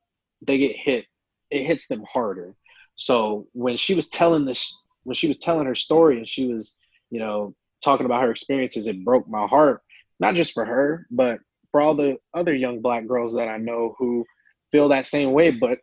[0.45, 1.05] they get hit
[1.49, 2.55] it hits them harder.
[2.95, 6.77] So when she was telling this when she was telling her story and she was
[7.09, 9.81] you know talking about her experiences it broke my heart
[10.19, 11.39] not just for her but
[11.71, 14.25] for all the other young black girls that I know who
[14.71, 15.79] feel that same way, but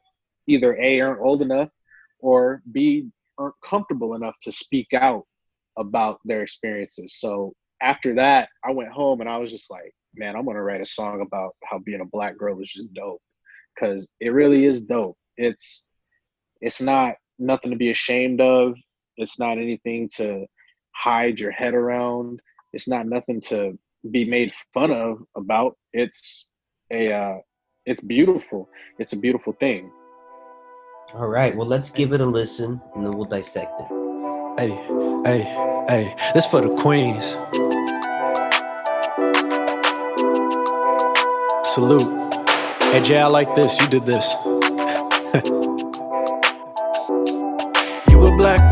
[0.47, 1.71] either A aren't old enough
[2.21, 5.25] or B aren't comfortable enough to speak out
[5.77, 7.17] about their experiences.
[7.19, 10.81] So after that, I went home and I was just like, man, I'm gonna write
[10.81, 13.23] a song about how being a black girl is just dope.
[13.79, 15.17] Cause it really is dope.
[15.37, 15.87] It's
[16.61, 18.75] it's not nothing to be ashamed of.
[19.19, 20.47] It's not anything to
[20.95, 22.41] hide your head around.
[22.75, 23.79] It's not nothing to
[24.11, 26.47] be made fun of about it's
[26.93, 27.37] a uh
[27.87, 29.91] it's beautiful it's a beautiful thing
[31.15, 33.89] All right, well, let's give it a listen and then we'll dissect it.
[34.59, 34.71] Hey,
[35.25, 35.43] hey,
[35.89, 37.39] hey, this for the queens.
[41.65, 42.35] Salute.
[42.93, 43.81] Hey, Jay, I like this.
[43.81, 44.37] You did this.
[48.11, 48.68] you a black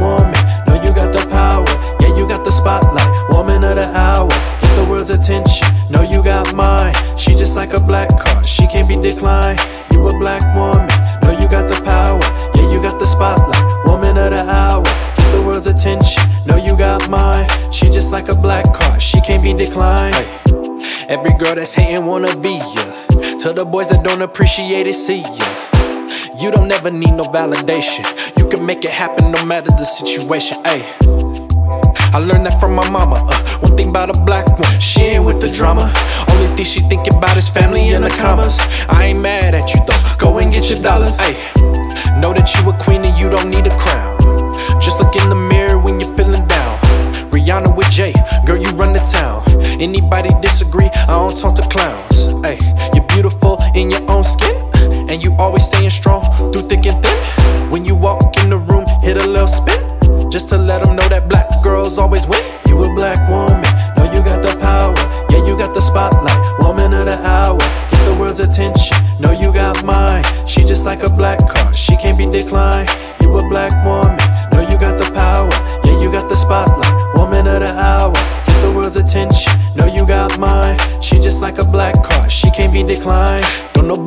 [2.66, 3.30] spotlight.
[3.30, 4.28] Woman of the hour.
[4.60, 5.68] Get the world's attention.
[5.88, 6.92] No, you got mine.
[7.16, 8.44] She just like a black card.
[8.44, 9.60] She can't be declined.
[9.92, 10.90] You a black woman.
[11.22, 12.18] No, you got the power.
[12.56, 13.62] Yeah, you got the spotlight.
[13.86, 14.82] Woman of the hour.
[15.16, 16.22] Get the world's attention.
[16.44, 17.46] No, you got mine.
[17.70, 19.00] She just like a black card.
[19.00, 20.26] She can't be declined.
[21.08, 22.84] Every girl that's hating wanna be ya.
[23.38, 25.48] Tell the boys that don't appreciate it, see ya.
[26.42, 28.04] You don't ever need no validation.
[28.38, 30.58] You can make it happen no matter the situation.
[30.64, 31.15] Ayy.
[32.16, 33.20] I learned that from my mama.
[33.28, 35.92] Uh, one thing about a black one, she ain't with the drama.
[36.32, 38.56] Only thing she think about is family and the commas.
[38.88, 40.00] I ain't mad at you though.
[40.16, 41.20] Go and get your dollars.
[41.20, 41.36] Ayy.
[42.18, 44.16] Know that you a queen and you don't need a crown.
[44.80, 46.80] Just look in the mirror when you're feeling down.
[47.28, 48.14] Rihanna with Jay,
[48.46, 49.44] girl, you run the town.
[49.78, 50.88] Anybody disagree?
[50.88, 52.15] I don't talk to clowns.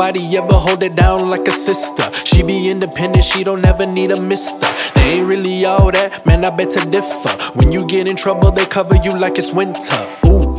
[0.10, 2.04] Nobody ever hold it down like a sister.
[2.26, 4.68] She be independent, she don't ever need a mister.
[4.96, 7.30] They ain't really all that, man, I bet to differ.
[7.54, 10.02] When you get in trouble, they cover you like it's winter.
[10.26, 10.58] Ooh.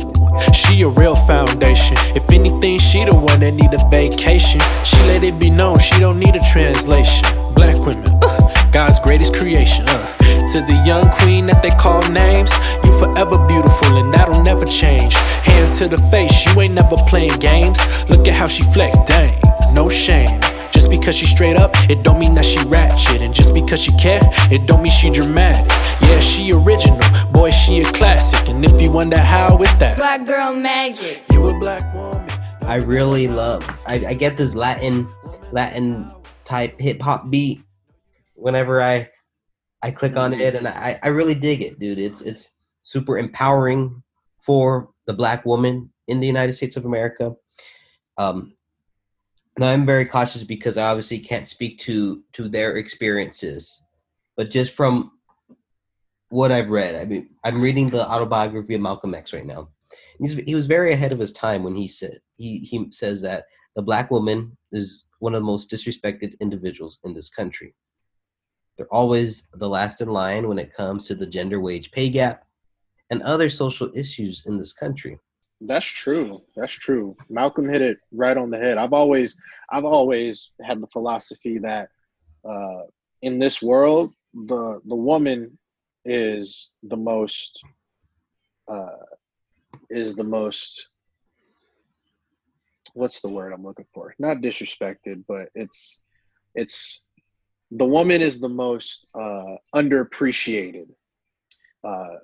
[0.53, 1.97] She a real foundation.
[2.15, 4.61] If anything, she the one that need a vacation.
[4.83, 7.27] She let it be known she don't need a translation.
[7.53, 9.85] Black women, uh, God's greatest creation.
[9.87, 10.10] Uh.
[10.51, 12.51] To the young queen that they call names,
[12.83, 15.13] you forever beautiful and that'll never change.
[15.47, 17.79] Hand to the face, you ain't never playing games.
[18.09, 19.31] Look at how she flex, dang,
[19.73, 20.41] no shame.
[20.73, 23.21] Just because she straight up, it don't mean that she ratchet.
[23.21, 24.19] And just because she care,
[24.51, 25.71] it don't mean she dramatic.
[26.01, 26.99] Yeah, she original,
[27.31, 28.49] boy, she a classic.
[28.49, 29.95] And if you wonder how, it's that.
[29.95, 31.23] Black girl magic.
[31.31, 32.29] You a black woman.
[32.63, 33.63] I really love.
[33.87, 35.07] I, I get this Latin,
[35.53, 36.11] Latin
[36.43, 37.63] type hip hop beat
[38.35, 39.07] whenever I,
[39.83, 41.99] I click on it, and I, I really dig it, dude.
[41.99, 42.49] It's it's
[42.83, 44.03] super empowering
[44.39, 47.35] for the black woman in the United States of America.
[48.17, 48.53] Um,
[49.57, 53.81] now I'm very cautious because I obviously can't speak to to their experiences,
[54.35, 55.11] but just from
[56.29, 59.69] what I've read, I mean, I'm reading the autobiography of Malcolm X right now.
[60.17, 63.45] He's, he was very ahead of his time when he said he he says that
[63.75, 67.73] the black woman is one of the most disrespected individuals in this country.
[68.81, 72.45] They're always the last in line when it comes to the gender wage pay gap
[73.11, 75.19] and other social issues in this country.
[75.61, 76.41] That's true.
[76.55, 77.15] That's true.
[77.29, 78.79] Malcolm hit it right on the head.
[78.79, 79.35] I've always,
[79.69, 81.89] I've always had the philosophy that
[82.43, 82.85] uh,
[83.21, 85.59] in this world, the the woman
[86.03, 87.63] is the most,
[88.67, 89.05] uh,
[89.91, 90.87] is the most.
[92.95, 94.15] What's the word I'm looking for?
[94.17, 96.01] Not disrespected, but it's,
[96.55, 97.03] it's,
[97.71, 100.87] the woman is the most uh, underappreciated.
[101.83, 102.17] Uh,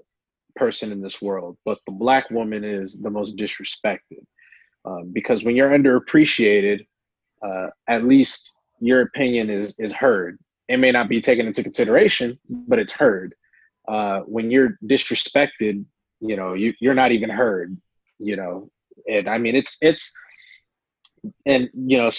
[0.58, 4.26] person in this world, but the black woman is the most disrespected.
[4.84, 6.86] Um, because when you're underappreciated,
[7.46, 10.40] uh, at least your opinion is is heard.
[10.68, 13.34] It may not be taken into consideration, but it's heard.
[13.88, 15.86] Uh, when you're disrespected,
[16.20, 17.78] you know, you you're not even heard.
[18.20, 18.70] You know,
[19.08, 20.12] and I mean, it's it's,
[21.46, 22.10] and you know,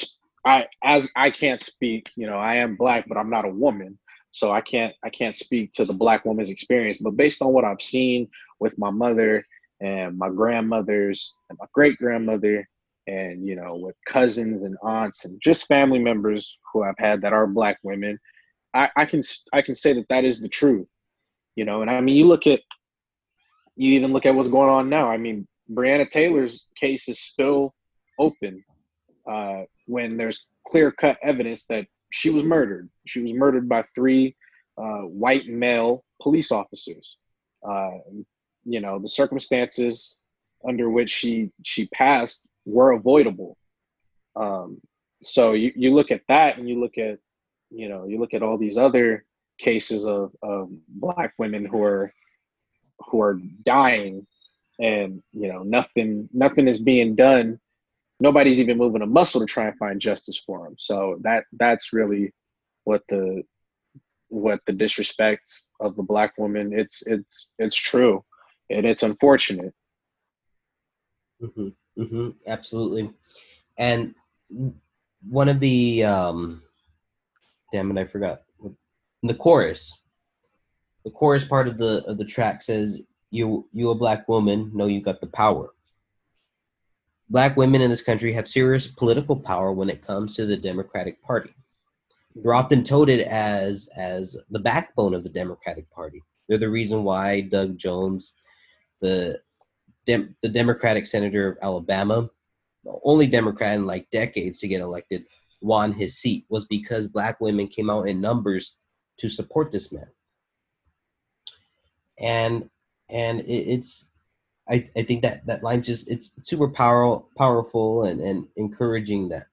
[0.44, 2.10] I as I can't speak.
[2.16, 3.98] You know, I am black, but I'm not a woman.
[4.30, 6.98] So i can't i can't speak to the black woman's experience.
[6.98, 8.28] But based on what i've seen
[8.60, 9.44] with my mother
[9.80, 12.68] and my grandmothers and my great grandmother
[13.06, 17.32] and you know with cousins and aunts and just family members who i've had that
[17.32, 18.18] are black women
[18.74, 19.22] i, I can
[19.52, 20.86] i can say that that is the truth
[21.56, 21.82] you know?
[21.82, 22.60] And i mean you look at
[23.76, 25.10] you even look at what's going on now.
[25.10, 27.74] I mean breonna taylor's case is still
[28.18, 28.64] open
[29.30, 32.88] uh, when there's clear cut evidence that she was murdered.
[33.06, 34.36] She was murdered by three
[34.76, 37.16] uh, white male police officers.
[37.66, 37.98] Uh,
[38.64, 40.16] you know, the circumstances
[40.66, 43.56] under which she she passed were avoidable.
[44.36, 44.80] Um,
[45.22, 47.18] so you, you look at that and you look at
[47.70, 49.24] you know you look at all these other
[49.58, 52.12] cases of, of black women who are
[53.08, 54.26] who are dying
[54.80, 57.58] and you know nothing nothing is being done
[58.20, 60.74] nobody's even moving a muscle to try and find justice for him.
[60.78, 62.32] So that that's really
[62.84, 63.42] what the
[64.28, 66.72] what the disrespect of the black woman.
[66.72, 68.24] It's it's it's true,
[68.70, 69.72] and it's unfortunate.
[71.42, 73.10] Mm-hmm, mm-hmm, absolutely,
[73.78, 74.14] and
[75.28, 76.62] one of the um,
[77.72, 78.42] damn it, I forgot
[79.22, 80.00] the chorus.
[81.04, 84.86] The chorus part of the of the track says, "You you a black woman, know
[84.86, 85.70] you got the power."
[87.30, 91.22] Black women in this country have serious political power when it comes to the Democratic
[91.22, 91.54] Party.
[92.34, 96.22] They're often touted as as the backbone of the Democratic Party.
[96.48, 98.34] They're the reason why Doug Jones,
[99.00, 99.40] the
[100.06, 102.30] Dem- the Democratic senator of Alabama,
[102.84, 105.24] the only Democrat in like decades to get elected,
[105.60, 108.76] won his seat was because black women came out in numbers
[109.18, 110.08] to support this man.
[112.18, 112.70] And
[113.08, 114.08] and it, it's
[114.68, 119.46] I, I think that that line just it's super power, powerful and, and encouraging that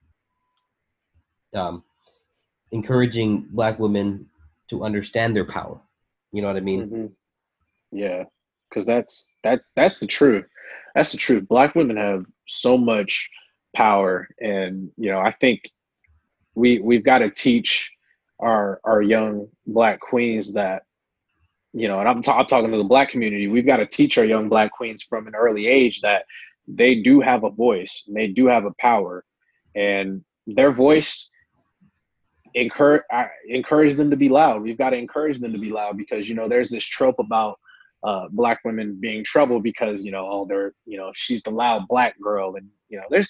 [1.56, 1.84] um,
[2.72, 4.28] encouraging black women
[4.70, 5.80] to understand their power.
[6.32, 6.90] You know what I mean?
[6.90, 7.06] Mm-hmm.
[7.98, 8.24] Yeah,
[8.70, 10.46] because that's that's that's the truth.
[10.96, 11.48] That's the truth.
[11.48, 13.30] Black women have so much
[13.76, 15.62] power, and you know, I think
[16.56, 17.92] we we've got to teach
[18.40, 20.84] our our young black queens that
[21.76, 23.48] you know, and I'm, ta- I'm talking to the black community.
[23.48, 26.24] We've got to teach our young black queens from an early age that
[26.68, 29.26] they do have a voice, and they do have a power,
[29.76, 31.30] and their voice
[32.54, 33.04] encourage
[33.50, 34.62] encourage them to be loud.
[34.62, 37.60] We've got to encourage them to be loud because you know there's this trope about
[38.04, 41.88] uh, black women being trouble because you know oh they're you know she's the loud
[41.90, 43.30] black girl and you know there's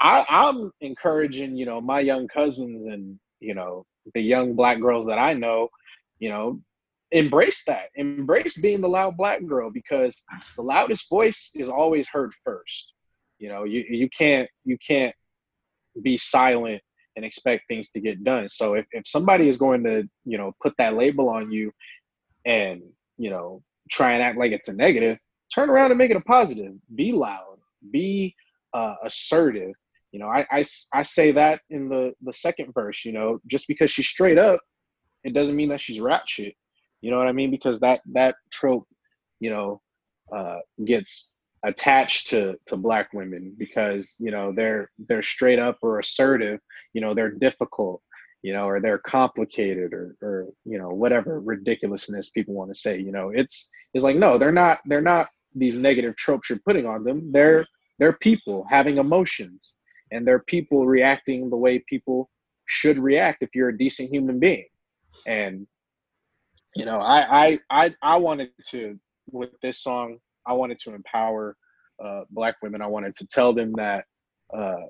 [0.00, 5.04] I, I'm encouraging you know my young cousins and you know the young black girls
[5.06, 5.68] that I know
[6.20, 6.60] you know
[7.12, 10.24] embrace that embrace being the loud black girl because
[10.56, 12.94] the loudest voice is always heard first
[13.38, 15.14] you know you, you can't you can't
[16.02, 16.82] be silent
[17.16, 18.48] and expect things to get done.
[18.48, 21.72] So if, if somebody is going to, you know, put that label on you
[22.44, 22.82] and,
[23.16, 25.18] you know, try and act like it's a negative,
[25.52, 26.72] turn around and make it a positive.
[26.94, 27.58] Be loud,
[27.90, 28.34] be
[28.74, 29.72] uh, assertive.
[30.12, 33.66] You know, I, I, I say that in the, the second verse, you know, just
[33.66, 34.60] because she's straight up,
[35.24, 36.54] it doesn't mean that she's ratchet.
[37.00, 37.50] You know what I mean?
[37.50, 38.86] Because that, that trope,
[39.40, 39.80] you know,
[40.34, 41.30] uh, gets
[41.64, 46.60] attached to to black women because you know they're they're straight up or assertive
[46.92, 48.02] you know they're difficult
[48.42, 52.98] you know or they're complicated or or you know whatever ridiculousness people want to say
[52.98, 53.30] you know?
[53.34, 57.32] It's it's like no they're not they're not these negative tropes you're putting on them.
[57.32, 57.66] They're
[57.98, 59.74] they're people having emotions
[60.12, 62.30] and they're people reacting the way people
[62.66, 64.66] should react if you're a decent human being.
[65.26, 65.66] And
[66.76, 68.98] you know i i i, I wanted to
[69.32, 71.56] with this song I wanted to empower
[72.02, 72.80] uh, black women.
[72.80, 74.04] I wanted to tell them that
[74.54, 74.82] uh,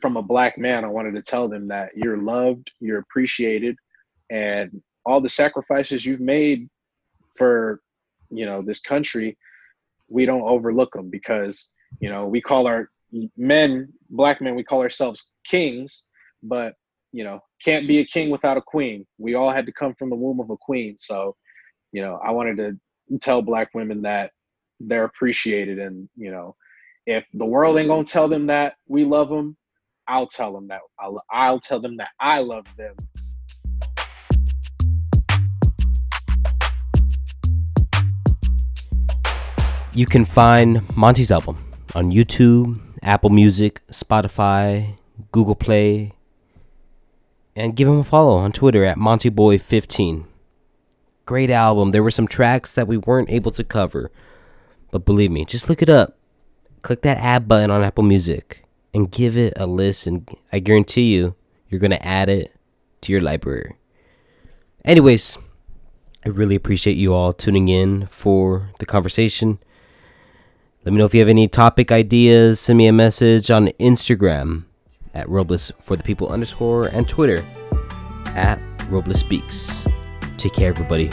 [0.00, 3.76] from a black man, I wanted to tell them that you're loved, you're appreciated,
[4.30, 6.68] and all the sacrifices you've made
[7.36, 7.80] for
[8.30, 9.36] you know this country,
[10.08, 11.68] we don't overlook them because
[12.00, 12.88] you know we call our
[13.36, 16.04] men, black men, we call ourselves kings,
[16.42, 16.74] but
[17.14, 19.06] you know can't be a king without a queen.
[19.18, 21.36] We all had to come from the womb of a queen, so
[21.92, 24.30] you know I wanted to tell black women that
[24.80, 26.54] they're appreciated and you know
[27.06, 29.56] if the world ain't gonna tell them that we love them
[30.08, 32.94] i'll tell them that i'll, I'll tell them that i love them
[39.94, 44.96] you can find monty's album on youtube apple music spotify
[45.30, 46.13] google play
[47.56, 50.24] and give him a follow on twitter at montyboy15
[51.26, 54.10] great album there were some tracks that we weren't able to cover
[54.94, 56.16] but believe me, just look it up.
[56.82, 60.24] Click that add button on Apple Music and give it a listen.
[60.52, 61.34] I guarantee you,
[61.68, 62.54] you're going to add it
[63.00, 63.74] to your library.
[64.84, 65.36] Anyways,
[66.24, 69.58] I really appreciate you all tuning in for the conversation.
[70.84, 72.60] Let me know if you have any topic ideas.
[72.60, 74.66] Send me a message on Instagram
[75.14, 77.44] at Robles for the people underscore and Twitter
[78.34, 78.58] at
[78.88, 79.86] Robles Speaks.
[80.36, 81.10] Take care, everybody.